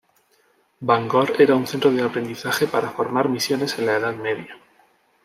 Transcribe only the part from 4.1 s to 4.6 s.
Media.